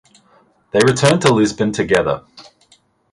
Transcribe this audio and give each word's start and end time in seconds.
They 0.71 0.79
returned 0.79 1.21
to 1.21 1.31
Lisbon 1.31 1.73
together. 1.73 2.23